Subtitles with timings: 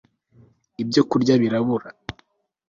[0.81, 1.89] ibyo kurya birabura